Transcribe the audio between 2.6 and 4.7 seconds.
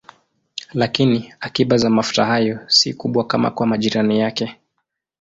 si kubwa kama kwa majirani yake.